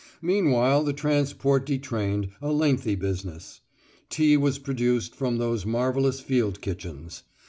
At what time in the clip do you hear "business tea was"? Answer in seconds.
2.95-4.57